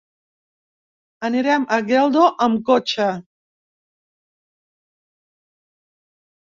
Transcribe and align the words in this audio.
Anirem 1.29 1.67
a 1.77 1.79
Geldo 1.91 2.25
amb 2.47 2.65
cotxe. 2.71 3.07